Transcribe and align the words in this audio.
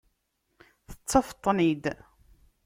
Tettafeḍ-tent-id. 0.89 1.85